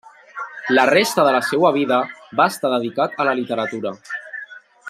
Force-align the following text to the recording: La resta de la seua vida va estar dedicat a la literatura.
La 0.77 0.85
resta 0.89 1.25
de 1.27 1.35
la 1.35 1.43
seua 1.51 1.71
vida 1.77 2.01
va 2.41 2.49
estar 2.55 2.75
dedicat 2.75 3.17
a 3.25 3.31
la 3.31 3.39
literatura. 3.45 3.97